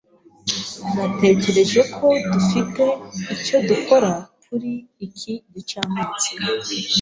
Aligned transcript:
Natekereje 0.95 1.81
ko 1.95 2.07
dufite 2.31 2.83
icyo 3.35 3.57
dukora 3.67 4.11
kuri 4.45 4.71
iki 5.05 5.33
gicamunsi. 5.53 6.31